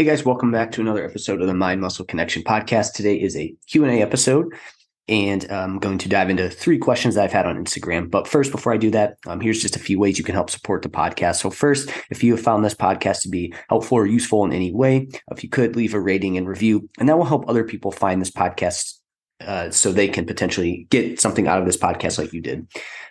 [0.00, 2.94] Hey guys, welcome back to another episode of the Mind Muscle Connection podcast.
[2.94, 4.50] Today is a Q&A episode
[5.08, 8.10] and I'm going to dive into three questions that I've had on Instagram.
[8.10, 10.48] But first, before I do that, um, here's just a few ways you can help
[10.48, 11.42] support the podcast.
[11.42, 14.72] So first, if you have found this podcast to be helpful or useful in any
[14.72, 17.92] way, if you could leave a rating and review, and that will help other people
[17.92, 18.94] find this podcast
[19.42, 22.66] uh, so they can potentially get something out of this podcast like you did.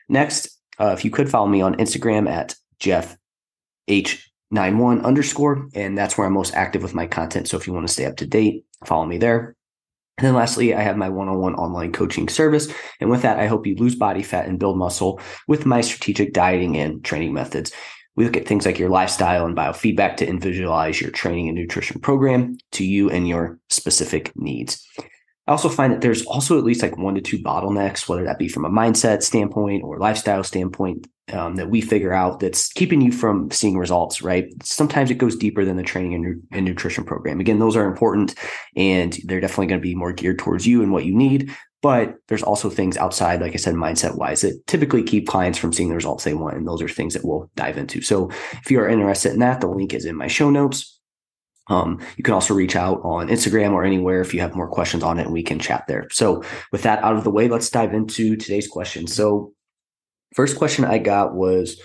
[0.08, 3.16] Next, uh, if you could follow me on Instagram at Jeff
[3.88, 5.68] H 91 underscore.
[5.74, 7.48] And that's where I'm most active with my content.
[7.48, 9.56] So if you want to stay up to date, follow me there.
[10.18, 12.68] And then lastly, I have my one on one online coaching service.
[13.00, 16.34] And with that, I hope you lose body fat and build muscle with my strategic
[16.34, 17.72] dieting and training methods.
[18.18, 22.02] We look at things like your lifestyle and biofeedback to individualize your training and nutrition
[22.02, 24.86] program to you and your specific needs.
[25.50, 28.38] I also find that there's also at least like one to two bottlenecks, whether that
[28.38, 33.02] be from a mindset standpoint or lifestyle standpoint, um, that we figure out that's keeping
[33.02, 34.46] you from seeing results, right?
[34.62, 37.40] Sometimes it goes deeper than the training and, and nutrition program.
[37.40, 38.36] Again, those are important
[38.76, 41.52] and they're definitely going to be more geared towards you and what you need.
[41.82, 45.74] But there's also things outside, like I said, mindset wise, that typically keep clients from
[45.74, 46.58] seeing the results they want.
[46.58, 48.02] And those are things that we'll dive into.
[48.02, 50.99] So if you are interested in that, the link is in my show notes.
[51.70, 55.04] Um, you can also reach out on Instagram or anywhere if you have more questions
[55.04, 56.08] on it and we can chat there.
[56.12, 59.08] So, with that out of the way, let's dive into today's question.
[59.08, 59.54] So,
[60.34, 61.80] first question I got was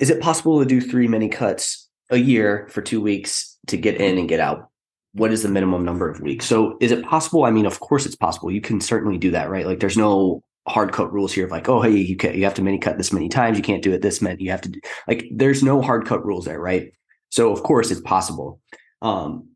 [0.00, 4.00] Is it possible to do three mini cuts a year for two weeks to get
[4.00, 4.68] in and get out?
[5.14, 6.46] What is the minimum number of weeks?
[6.46, 7.44] So, is it possible?
[7.44, 8.50] I mean, of course, it's possible.
[8.50, 9.66] You can certainly do that, right?
[9.66, 12.54] Like, there's no hard cut rules here of like, oh, hey, you can you have
[12.54, 13.56] to mini cut this many times.
[13.56, 14.44] You can't do it this many.
[14.44, 16.92] You have to do like, there's no hard cut rules there, right?
[17.32, 18.60] So of course it's possible.
[19.00, 19.48] Um,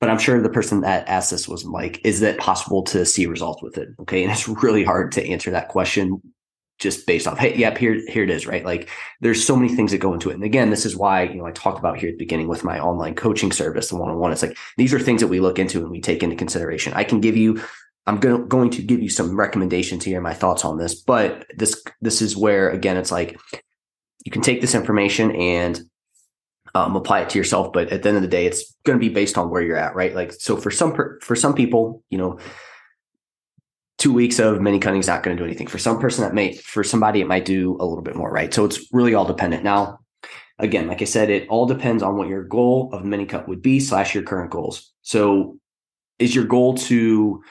[0.00, 3.26] but I'm sure the person that asked this was like, is it possible to see
[3.26, 3.90] results with it?
[4.00, 4.22] Okay.
[4.22, 6.20] And it's really hard to answer that question
[6.78, 8.64] just based off, hey, yep, here, here it is, right?
[8.64, 8.88] Like
[9.20, 10.34] there's so many things that go into it.
[10.34, 12.64] And again, this is why, you know, I talked about here at the beginning with
[12.64, 14.32] my online coaching service, the one-on-one.
[14.32, 16.94] It's like these are things that we look into and we take into consideration.
[16.94, 17.62] I can give you
[18.06, 21.84] I'm go- going to give you some recommendations here, my thoughts on this, but this
[22.00, 23.38] this is where again it's like
[24.24, 25.82] you can take this information and
[26.74, 27.72] um, apply it to yourself.
[27.72, 29.76] But at the end of the day, it's going to be based on where you're
[29.76, 30.14] at, right?
[30.14, 32.38] Like, so for some, for some people, you know,
[33.98, 35.66] two weeks of mini cutting is not going to do anything.
[35.66, 38.52] For some person that may, for somebody, it might do a little bit more, right?
[38.52, 39.62] So it's really all dependent.
[39.62, 39.98] Now,
[40.58, 43.62] again, like I said, it all depends on what your goal of mini cut would
[43.62, 44.92] be slash your current goals.
[45.02, 45.58] So
[46.18, 47.42] is your goal to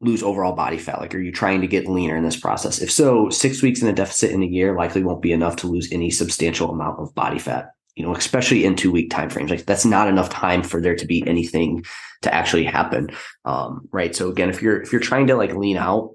[0.00, 1.00] lose overall body fat?
[1.00, 2.80] Like, are you trying to get leaner in this process?
[2.80, 5.66] If so, six weeks in a deficit in a year likely won't be enough to
[5.66, 9.50] lose any substantial amount of body fat you know, especially in two week timeframes.
[9.50, 11.84] Like that's not enough time for there to be anything
[12.22, 13.08] to actually happen.
[13.44, 14.14] Um, right.
[14.14, 16.12] So again, if you're if you're trying to like lean out,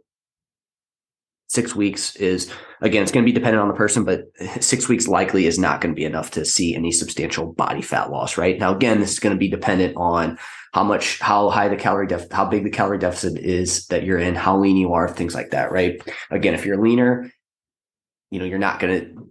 [1.50, 2.50] six weeks is
[2.82, 4.28] again, it's going to be dependent on the person, but
[4.64, 8.10] six weeks likely is not going to be enough to see any substantial body fat
[8.10, 8.38] loss.
[8.38, 8.58] Right.
[8.58, 10.40] Now, again, this is going to be dependent on
[10.72, 14.20] how much, how high the calorie deficit, how big the calorie deficit is that you're
[14.20, 15.74] in, how lean you are, things like that.
[15.74, 16.02] Right.
[16.32, 17.30] Again, if you're leaner,
[18.32, 19.30] you know, you're not going to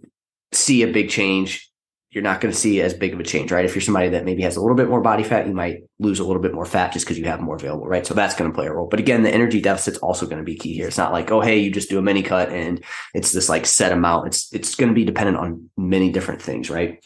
[0.55, 1.72] see a big change
[2.13, 3.65] you're not going to see as big of a change, right?
[3.65, 6.19] If you're somebody that maybe has a little bit more body fat, you might lose
[6.19, 8.05] a little bit more fat just because you have more available, right?
[8.05, 8.87] So that's going to play a role.
[8.87, 10.87] But again, the energy deficit's also going to be key here.
[10.87, 12.83] It's not like, oh, hey, you just do a mini cut and
[13.15, 14.27] it's this like set amount.
[14.27, 17.03] It's it's going to be dependent on many different things, right?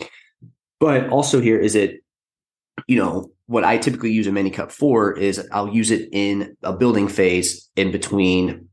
[0.79, 2.03] But also here is it,
[2.85, 6.57] you know, what I typically use a mini cut for is I'll use it in
[6.63, 8.66] a building phase in between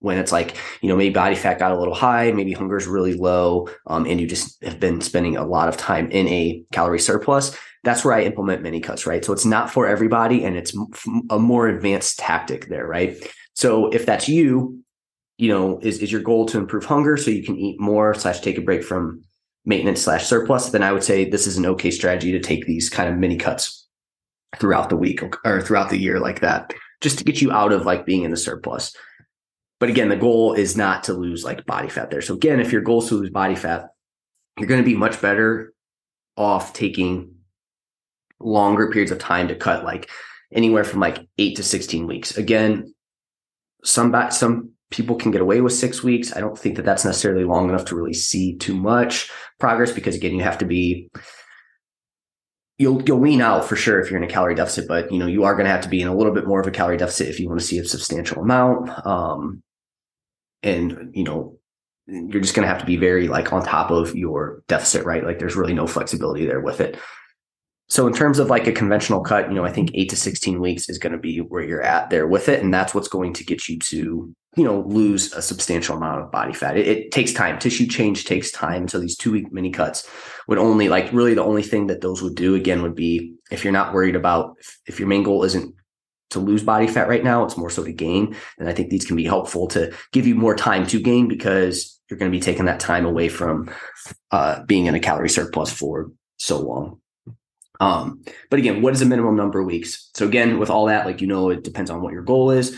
[0.00, 3.14] when it's like you know maybe body fat got a little high maybe hunger's really
[3.14, 6.98] low um, and you just have been spending a lot of time in a calorie
[6.98, 9.24] surplus that's where i implement mini cuts right?
[9.24, 10.76] So it's not for everybody and it's
[11.30, 13.16] a more advanced tactic there right?
[13.54, 14.82] So if that's you
[15.40, 18.40] you know is, is your goal to improve hunger so you can eat more slash
[18.40, 19.22] take a break from
[19.64, 22.88] maintenance slash surplus then i would say this is an okay strategy to take these
[22.90, 23.86] kind of mini cuts
[24.58, 27.86] throughout the week or throughout the year like that just to get you out of
[27.86, 28.94] like being in the surplus
[29.80, 32.20] but again, the goal is not to lose like body fat there.
[32.20, 33.88] So again, if your goal is to lose body fat,
[34.58, 35.72] you're going to be much better
[36.36, 37.34] off taking
[38.38, 40.08] longer periods of time to cut, like
[40.52, 42.36] anywhere from like eight to 16 weeks.
[42.36, 42.94] Again,
[43.82, 46.36] some some people can get away with six weeks.
[46.36, 50.14] I don't think that that's necessarily long enough to really see too much progress because
[50.14, 51.08] again, you have to be
[52.76, 55.26] you'll you'll wean out for sure if you're in a calorie deficit, but you know
[55.26, 56.98] you are going to have to be in a little bit more of a calorie
[56.98, 58.90] deficit if you want to see a substantial amount.
[59.06, 59.62] Um,
[60.62, 61.58] and you know
[62.06, 65.24] you're just going to have to be very like on top of your deficit, right?
[65.24, 66.98] Like there's really no flexibility there with it.
[67.88, 70.60] So in terms of like a conventional cut, you know, I think eight to 16
[70.60, 72.62] weeks is going to be where you're at there with it.
[72.62, 76.30] And that's what's going to get you to, you know, lose a substantial amount of
[76.30, 76.76] body fat.
[76.76, 77.58] It, it takes time.
[77.58, 78.86] Tissue change takes time.
[78.86, 80.08] So these two week mini cuts
[80.46, 83.64] would only like really the only thing that those would do again would be if
[83.64, 85.74] you're not worried about if, if your main goal isn't
[86.30, 88.36] to lose body fat right now, it's more so to gain.
[88.58, 92.00] And I think these can be helpful to give you more time to gain because
[92.08, 93.70] you're going to be taking that time away from
[94.30, 97.00] uh, being in a calorie surplus for so long.
[97.80, 100.10] Um, but again, what is a minimum number of weeks?
[100.14, 102.76] So again, with all that, like you know, it depends on what your goal is.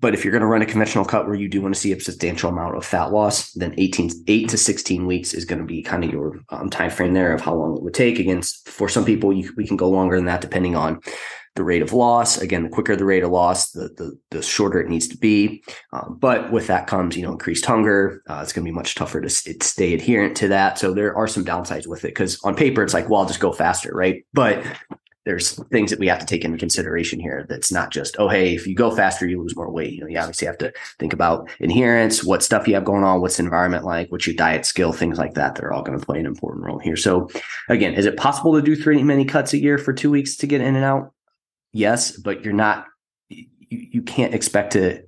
[0.00, 1.92] But if you're going to run a conventional cut where you do want to see
[1.92, 5.64] a substantial amount of fat loss, then 18, 8 to 16 weeks is going to
[5.64, 8.18] be kind of your um, time frame there of how long it would take.
[8.18, 11.00] Again, for some people, you, we can go longer than that depending on
[11.56, 12.38] the rate of loss.
[12.38, 15.62] Again, the quicker the rate of loss, the the, the shorter it needs to be.
[15.92, 18.22] Um, but with that comes, you know, increased hunger.
[18.28, 20.78] Uh, it's going to be much tougher to stay adherent to that.
[20.78, 23.40] So there are some downsides with it because on paper it's like, well, I'll just
[23.40, 24.24] go faster, right?
[24.32, 24.64] But
[25.30, 27.46] there's things that we have to take into consideration here.
[27.48, 29.94] That's not just, oh, hey, if you go faster, you lose more weight.
[29.94, 33.20] You know, you obviously have to think about adherence, what stuff you have going on,
[33.20, 35.60] what's environment like, what's your diet skill, things like that.
[35.60, 36.96] Are all going to play an important role here.
[36.96, 37.28] So,
[37.68, 40.46] again, is it possible to do three mini cuts a year for two weeks to
[40.46, 41.12] get in and out?
[41.72, 42.86] yes, but you're not,
[43.28, 45.02] you, you can't expect to,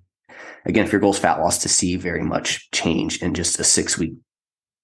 [0.64, 3.64] again, if your goal is fat loss, to see very much change in just a
[3.64, 4.14] six week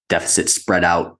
[0.07, 1.18] deficit spread out,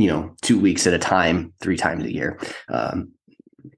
[0.00, 2.38] you know, two weeks at a time, three times a year.
[2.68, 3.12] Um,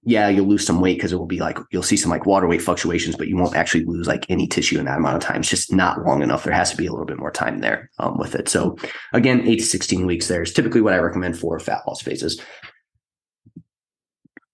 [0.04, 2.46] yeah, you'll lose some weight because it will be like you'll see some like water
[2.46, 5.40] weight fluctuations, but you won't actually lose like any tissue in that amount of time.
[5.40, 6.44] It's just not long enough.
[6.44, 8.48] There has to be a little bit more time there um, with it.
[8.48, 8.76] So
[9.12, 12.40] again, eight to 16 weeks there is typically what I recommend for fat loss phases.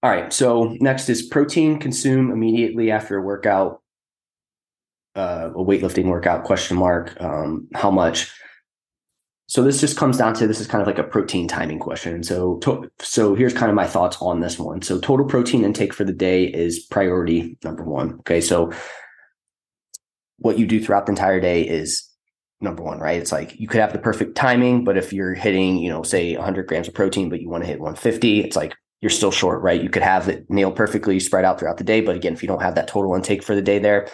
[0.03, 0.33] All right.
[0.33, 3.83] So next is protein consume immediately after a workout,
[5.17, 7.21] uh, a weightlifting workout question mark.
[7.21, 8.33] Um, how much?
[9.49, 12.23] So this just comes down to this is kind of like a protein timing question.
[12.23, 14.83] So to, so here's kind of my thoughts on this one.
[14.83, 18.19] So total protein intake for the day is priority number one.
[18.21, 18.43] Okay.
[18.43, 18.73] So
[20.37, 22.07] what you do throughout the entire day is
[22.61, 23.19] number one, right?
[23.19, 26.37] It's like you could have the perfect timing, but if you're hitting, you know, say
[26.37, 29.63] 100 grams of protein, but you want to hit 150, it's like you're still short,
[29.63, 29.83] right?
[29.83, 32.49] You could have it nailed perfectly spread out throughout the day, but again, if you
[32.49, 34.09] don't have that total intake for the day there,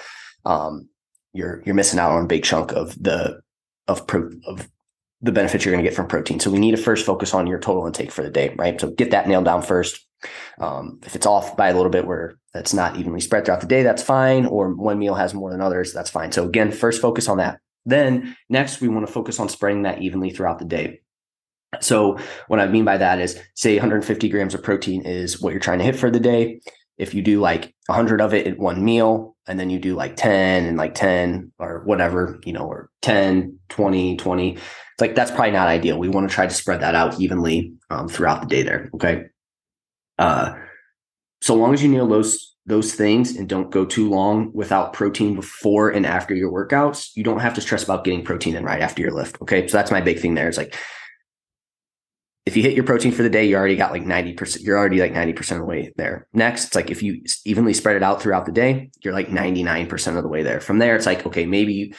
[0.44, 0.88] um,
[1.32, 3.40] you're you're missing out on a big chunk of the
[3.88, 4.68] of pro, of
[5.24, 6.38] the benefits you're going to get from protein.
[6.38, 8.78] So we need to first focus on your total intake for the day, right?
[8.78, 10.06] So get that nailed down first.
[10.58, 13.66] Um, if it's off by a little bit where that's not evenly spread throughout the
[13.66, 14.44] day, that's fine.
[14.44, 16.30] Or one meal has more than others, that's fine.
[16.30, 17.58] So again, first focus on that.
[17.86, 21.00] Then next, we want to focus on spreading that evenly throughout the day.
[21.80, 22.18] So
[22.48, 25.78] what I mean by that is say 150 grams of protein is what you're trying
[25.78, 26.60] to hit for the day.
[26.98, 30.16] If you do like 100 of it in one meal and then you do like
[30.16, 35.30] 10 and like 10 or whatever, you know, or 10, 20, 20, it's like that's
[35.30, 35.98] probably not ideal.
[35.98, 38.90] We want to try to spread that out evenly um, throughout the day there.
[38.94, 39.24] Okay.
[40.18, 40.54] Uh,
[41.42, 45.34] so long as you nail those those things and don't go too long without protein
[45.34, 48.80] before and after your workouts, you don't have to stress about getting protein in right
[48.80, 49.36] after your lift.
[49.42, 49.66] Okay.
[49.66, 50.48] So that's my big thing there.
[50.48, 50.74] It's like
[52.46, 55.00] if you hit your protein for the day, you already got like 90%, you're already
[55.00, 56.26] like 90% of the way there.
[56.34, 60.16] Next, it's like if you evenly spread it out throughout the day, you're like 99%
[60.16, 60.60] of the way there.
[60.60, 61.94] From there, it's like, okay, maybe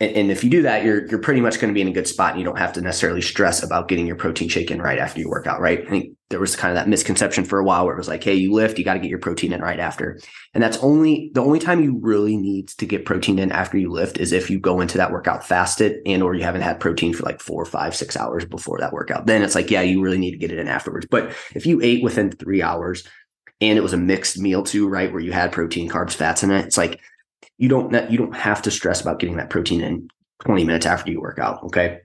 [0.00, 2.06] and, if you do that, you're you're pretty much going to be in a good
[2.06, 4.98] spot, and you don't have to necessarily stress about getting your protein shake in right
[4.98, 5.60] after you work out.
[5.60, 5.84] Right?
[5.84, 8.22] I think there was kind of that misconception for a while where it was like,
[8.22, 10.20] hey, you lift, you got to get your protein in right after,
[10.54, 13.90] and that's only the only time you really need to get protein in after you
[13.90, 17.12] lift is if you go into that workout fasted and or you haven't had protein
[17.12, 19.26] for like four, five, six hours before that workout.
[19.26, 21.06] Then it's like, yeah, you really need to get it in afterwards.
[21.10, 23.02] But if you ate within three hours
[23.60, 26.52] and it was a mixed meal too, right, where you had protein, carbs, fats in
[26.52, 27.00] it, it's like
[27.58, 30.08] you don't you don't have to stress about getting that protein in
[30.44, 31.62] 20 minutes after you work out.
[31.64, 32.00] Okay.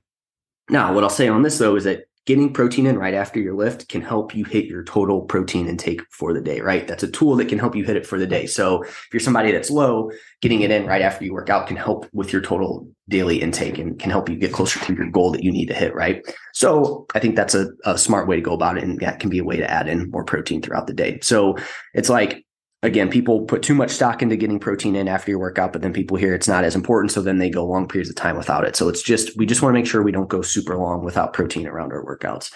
[0.70, 3.54] Now, what I'll say on this though is that getting protein in right after your
[3.54, 6.88] lift can help you hit your total protein intake for the day, right?
[6.88, 8.46] That's a tool that can help you hit it for the day.
[8.46, 10.10] So if you're somebody that's low,
[10.42, 13.78] getting it in right after you work out can help with your total daily intake
[13.78, 16.24] and can help you get closer to your goal that you need to hit, right?
[16.54, 18.86] So I think that's a, a smart way to go about it.
[18.86, 21.20] And that can be a way to add in more protein throughout the day.
[21.22, 21.58] So
[21.94, 22.43] it's like
[22.84, 25.94] again, people put too much stock into getting protein in after your workout, but then
[25.94, 27.12] people hear it's not as important.
[27.12, 28.75] So then they go long periods of time without it.
[28.75, 31.34] So it's just, we just want to make sure we don't go super long without
[31.34, 32.54] protein around our workouts.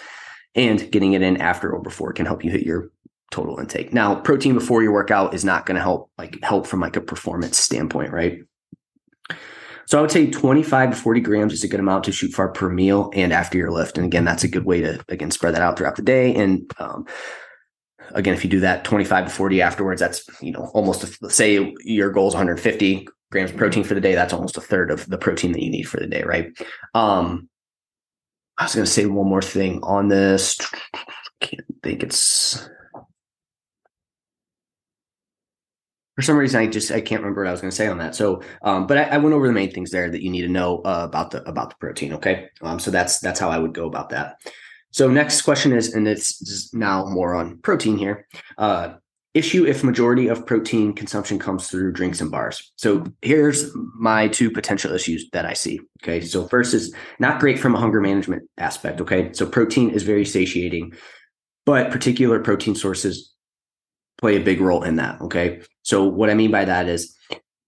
[0.53, 2.91] And getting it in after or before can help you hit your
[3.31, 3.93] total intake.
[3.93, 7.01] Now, protein before your workout is not going to help, like help from like a
[7.01, 8.39] performance standpoint, right?
[9.85, 12.49] So I would say 25 to 40 grams is a good amount to shoot for
[12.49, 13.97] per meal and after your lift.
[13.97, 16.35] And again, that's a good way to again spread that out throughout the day.
[16.35, 17.05] And um,
[18.11, 21.73] again, if you do that 25 to 40 afterwards, that's you know almost a, say
[21.83, 24.15] your goal is 150 grams of protein for the day.
[24.15, 26.51] That's almost a third of the protein that you need for the day, right?
[26.93, 27.49] Um,
[28.57, 30.57] I was going to say one more thing on this.
[30.93, 30.99] I
[31.41, 32.67] can't think it's
[36.15, 37.99] for some reason I just I can't remember what I was going to say on
[37.99, 38.15] that.
[38.15, 40.47] So, um, but I, I, went over the main things there that you need to
[40.47, 42.13] know uh, about the about the protein.
[42.13, 44.41] Okay, um, so that's that's how I would go about that.
[44.91, 48.27] So next question is, and it's now more on protein here.
[48.57, 48.93] Uh,
[49.33, 52.71] issue if majority of protein consumption comes through drinks and bars.
[52.77, 55.79] So here's my two potential issues that I see.
[56.01, 58.99] Okay, so first is not great from a hunger management aspect.
[58.99, 60.93] Okay, so protein is very satiating,
[61.65, 63.31] but particular protein sources
[64.17, 65.21] play a big role in that.
[65.21, 65.61] Okay.
[65.83, 67.15] So what I mean by that is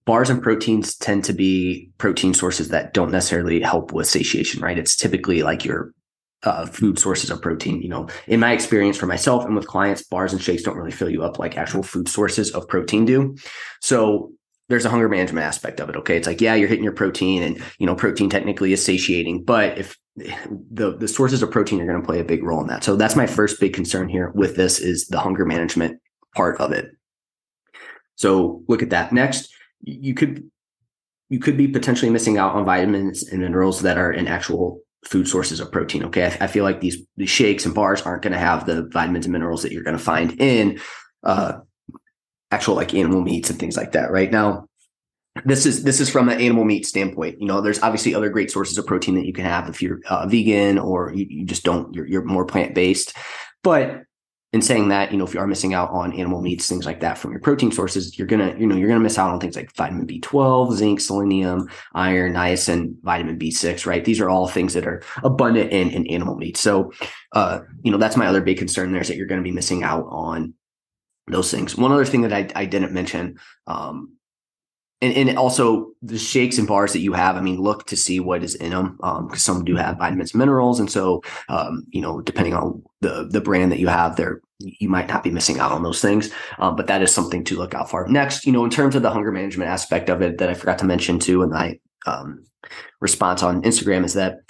[0.04, 4.78] bars and proteins tend to be protein sources that don't necessarily help with satiation, right?
[4.78, 5.92] It's typically like your
[6.42, 7.82] uh, food sources of protein.
[7.82, 10.90] You know, in my experience for myself and with clients, bars and shakes don't really
[10.90, 13.36] fill you up like actual food sources of protein do.
[13.80, 14.32] So
[14.68, 15.96] there's a hunger management aspect of it.
[15.96, 16.16] Okay.
[16.16, 19.76] It's like, yeah, you're hitting your protein and, you know, protein technically is satiating, but
[19.76, 22.84] if the, the sources of protein are going to play a big role in that.
[22.84, 26.00] So that's my first big concern here with this is the hunger management
[26.34, 26.92] part of it.
[28.14, 29.12] So look at that.
[29.12, 30.50] Next, you could
[31.30, 35.26] you could be potentially missing out on vitamins and minerals that are in actual food
[35.26, 36.04] sources of protein.
[36.04, 39.26] Okay, I, I feel like these, shakes and bars aren't going to have the vitamins
[39.26, 40.80] and minerals that you're going to find in
[41.22, 41.58] uh,
[42.50, 44.10] actual like animal meats and things like that.
[44.10, 44.66] Right now,
[45.44, 47.40] this is this is from an animal meat standpoint.
[47.40, 50.00] You know, there's obviously other great sources of protein that you can have if you're
[50.08, 51.94] uh, vegan or you, you just don't.
[51.94, 53.16] You're, you're more plant based,
[53.62, 54.02] but
[54.52, 57.00] in saying that, you know, if you are missing out on animal meats, things like
[57.00, 59.54] that from your protein sources, you're gonna, you know, you're gonna miss out on things
[59.54, 64.04] like vitamin B12, zinc, selenium, iron, niacin, vitamin B6, right?
[64.04, 66.56] These are all things that are abundant in, in animal meat.
[66.56, 66.92] So,
[67.32, 69.84] uh, you know, that's my other big concern there is that you're to be missing
[69.84, 70.54] out on
[71.28, 71.76] those things.
[71.76, 73.38] One other thing that I, I didn't mention,
[73.68, 74.14] um,
[75.02, 78.20] and, and also the shakes and bars that you have, I mean, look to see
[78.20, 82.02] what is in them because um, some do have vitamins, minerals, and so um, you
[82.02, 85.58] know, depending on the the brand that you have, there you might not be missing
[85.58, 86.30] out on those things.
[86.58, 88.06] Um, but that is something to look out for.
[88.08, 90.78] Next, you know, in terms of the hunger management aspect of it, that I forgot
[90.80, 92.44] to mention too, in my um,
[93.00, 94.40] response on Instagram is that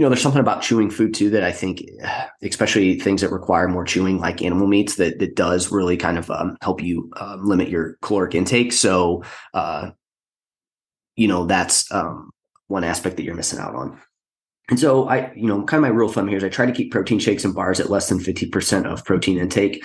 [0.00, 1.82] you know, there's something about chewing food too that I think,
[2.42, 6.30] especially things that require more chewing, like animal meats, that that does really kind of
[6.30, 8.72] um, help you um, limit your caloric intake.
[8.72, 9.90] So, uh,
[11.16, 12.30] you know, that's um,
[12.68, 14.00] one aspect that you're missing out on.
[14.70, 16.64] And so, I, you know, kind of my rule of thumb here is I try
[16.64, 19.84] to keep protein shakes and bars at less than 50% of protein intake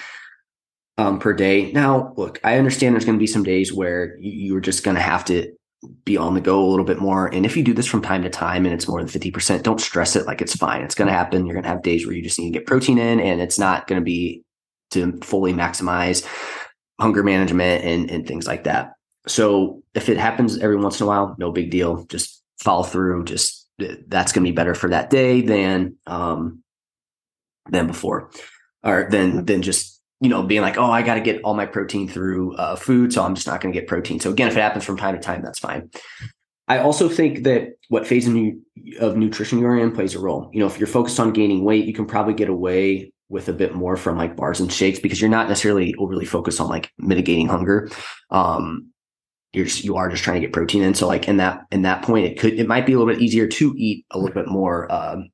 [0.98, 1.74] um, per day.
[1.74, 5.02] Now, look, I understand there's going to be some days where you're just going to
[5.02, 5.52] have to
[6.04, 7.28] be on the go a little bit more.
[7.28, 9.82] And if you do this from time to time and it's more than 50%, don't
[9.82, 10.82] stress it like it's fine.
[10.82, 11.46] It's going to happen.
[11.46, 13.60] You're going to have days where you just need to get protein in and it's
[13.60, 14.44] not going to be
[14.92, 16.26] to fully maximize
[17.00, 18.94] hunger management and, and things like that.
[19.28, 22.06] So if it happens every once in a while, no big deal.
[22.06, 23.26] Just follow through.
[23.26, 26.64] Just that's going to be better for that day than, um,
[27.70, 28.32] than before
[28.84, 31.66] or than, than just you know, being like, oh, I got to get all my
[31.66, 34.20] protein through uh, food, so I'm just not going to get protein.
[34.20, 35.90] So again, if it happens from time to time, that's fine.
[36.68, 38.28] I also think that what phase
[39.00, 40.50] of nutrition you're in plays a role.
[40.52, 43.54] You know, if you're focused on gaining weight, you can probably get away with a
[43.54, 46.92] bit more from like bars and shakes because you're not necessarily overly focused on like
[46.98, 47.90] mitigating hunger.
[48.30, 48.92] Um,
[49.54, 50.94] you're just, you are just trying to get protein in.
[50.96, 53.22] So like in that in that point, it could it might be a little bit
[53.22, 55.30] easier to eat a little bit more um,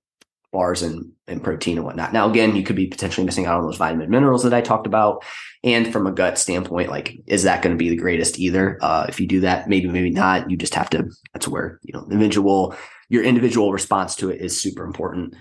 [0.52, 2.14] bars and, and protein and whatnot.
[2.14, 4.88] Now, again, you could be potentially missing out on those vitamin minerals that I talked
[4.88, 5.24] about.
[5.64, 8.78] And from a gut standpoint, like, is that going to be the greatest either?
[8.82, 10.50] Uh, if you do that, maybe, maybe not.
[10.50, 12.76] You just have to, that's where, you know, individual,
[13.10, 15.36] your individual response to it is super important.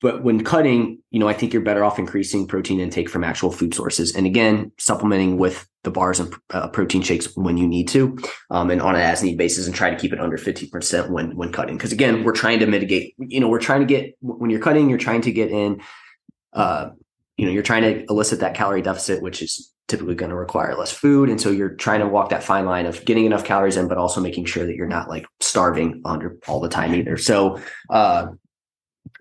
[0.00, 3.50] But when cutting, you know, I think you're better off increasing protein intake from actual
[3.50, 4.14] food sources.
[4.14, 8.16] And again, supplementing with the bars and uh, protein shakes when you need to,
[8.50, 11.36] um, and on an as need basis, and try to keep it under 50% when
[11.36, 11.76] when cutting.
[11.76, 13.14] Because again, we're trying to mitigate.
[13.18, 15.80] You know, we're trying to get when you're cutting, you're trying to get in.
[16.52, 16.90] Uh,
[17.36, 20.76] you know, you're trying to elicit that calorie deficit, which is typically going to require
[20.76, 23.76] less food, and so you're trying to walk that fine line of getting enough calories
[23.76, 27.16] in, but also making sure that you're not like starving under all the time either.
[27.16, 28.28] So, uh,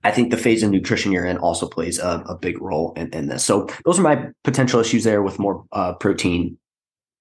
[0.08, 3.10] I think the phase of nutrition you're in also plays a, a big role in,
[3.10, 3.44] in, this.
[3.44, 6.58] So those are my potential issues there with more uh, protein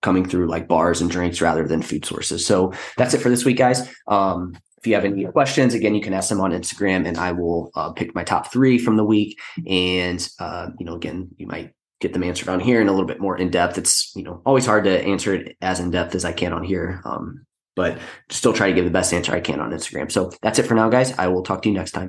[0.03, 2.47] coming through like bars and drinks rather than food sources.
[2.47, 3.93] So that's it for this week, guys.
[4.07, 7.33] Um, if you have any questions, again, you can ask them on Instagram and I
[7.33, 9.37] will uh, pick my top three from the week.
[9.67, 13.09] And, uh, you know, again, you might get them answered on here and a little
[13.09, 13.79] bit more in depth.
[13.79, 16.63] It's, you know, always hard to answer it as in depth as I can on
[16.63, 17.03] here.
[17.05, 17.99] Um, but
[18.31, 20.13] still try to give the best answer I can on Instagram.
[20.13, 21.19] So that's it for now, guys.
[21.19, 22.09] I will talk to you next time.